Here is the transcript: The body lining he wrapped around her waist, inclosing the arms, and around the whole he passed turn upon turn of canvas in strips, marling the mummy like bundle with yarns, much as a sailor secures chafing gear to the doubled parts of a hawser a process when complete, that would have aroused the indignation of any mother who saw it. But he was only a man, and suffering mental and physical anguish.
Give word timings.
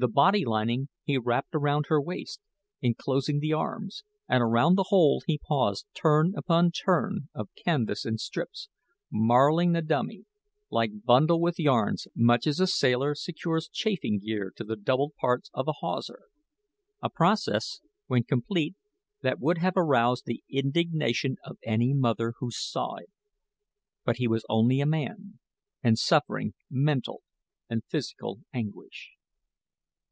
The 0.00 0.06
body 0.06 0.44
lining 0.44 0.90
he 1.02 1.18
wrapped 1.18 1.56
around 1.56 1.86
her 1.88 2.00
waist, 2.00 2.38
inclosing 2.80 3.40
the 3.40 3.52
arms, 3.52 4.04
and 4.28 4.44
around 4.44 4.76
the 4.76 4.86
whole 4.90 5.24
he 5.26 5.40
passed 5.50 5.86
turn 5.92 6.34
upon 6.36 6.70
turn 6.70 7.28
of 7.34 7.48
canvas 7.56 8.06
in 8.06 8.16
strips, 8.18 8.68
marling 9.10 9.72
the 9.72 9.82
mummy 9.82 10.22
like 10.70 11.02
bundle 11.02 11.40
with 11.40 11.58
yarns, 11.58 12.06
much 12.14 12.46
as 12.46 12.60
a 12.60 12.68
sailor 12.68 13.16
secures 13.16 13.68
chafing 13.68 14.20
gear 14.20 14.52
to 14.54 14.62
the 14.62 14.76
doubled 14.76 15.14
parts 15.20 15.50
of 15.52 15.66
a 15.66 15.72
hawser 15.80 16.20
a 17.02 17.10
process 17.10 17.80
when 18.06 18.22
complete, 18.22 18.76
that 19.22 19.40
would 19.40 19.58
have 19.58 19.76
aroused 19.76 20.26
the 20.26 20.44
indignation 20.48 21.38
of 21.44 21.58
any 21.64 21.92
mother 21.92 22.34
who 22.38 22.52
saw 22.52 22.94
it. 22.98 23.10
But 24.04 24.18
he 24.18 24.28
was 24.28 24.44
only 24.48 24.80
a 24.80 24.86
man, 24.86 25.40
and 25.82 25.98
suffering 25.98 26.54
mental 26.70 27.24
and 27.68 27.82
physical 27.90 28.42
anguish. 28.54 29.14